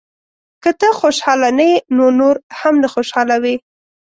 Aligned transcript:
•که 0.63 0.71
ته 0.79 0.87
خوشحاله 1.01 1.49
نه 1.57 1.65
یې، 1.71 1.77
نو 1.95 2.05
نور 2.19 2.35
هم 2.59 2.75
نه 2.83 2.87
خوشحالوې. 2.93 3.55